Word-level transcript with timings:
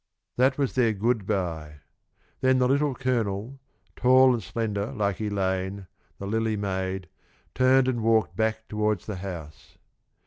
That 0.35 0.57
was 0.57 0.73
their 0.73 0.93
good 0.93 1.27
by. 1.27 1.81
Then 2.39 2.57
the 2.57 2.67
Little 2.67 2.95
Colonel, 2.95 3.59
tall 3.95 4.33
and 4.33 4.41
slender 4.41 4.87
like 4.91 5.21
Elaine, 5.21 5.85
the 6.17 6.25
Lily 6.25 6.57
Maid, 6.57 7.07
turned 7.53 7.87
and 7.87 8.01
walked 8.01 8.35
back 8.35 8.67
toward 8.67 9.01
the 9.01 9.17
house. 9.17 9.77